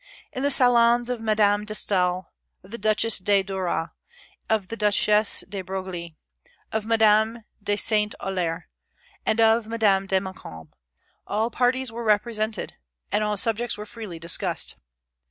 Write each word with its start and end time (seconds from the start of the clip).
In 0.33 0.41
the 0.41 0.49
salons 0.49 1.11
of 1.11 1.21
Madame 1.21 1.63
de 1.63 1.75
Staël, 1.75 2.25
of 2.63 2.71
the 2.71 2.79
Duchesse 2.79 3.19
de 3.19 3.43
Duras, 3.43 3.89
of 4.49 4.69
the 4.69 4.75
Duchesse 4.75 5.43
de 5.47 5.61
Broglie, 5.61 6.15
of 6.71 6.87
Madame 6.87 7.43
de 7.61 7.75
St. 7.77 8.15
Aulaire, 8.19 8.67
and 9.27 9.39
of 9.39 9.67
Madame 9.67 10.07
de 10.07 10.19
Montcalm, 10.19 10.73
all 11.27 11.51
parties 11.51 11.91
were 11.91 12.03
represented, 12.03 12.73
and 13.11 13.23
all 13.23 13.37
subjects 13.37 13.77
were 13.77 13.85
freely 13.85 14.17
discussed. 14.17 14.75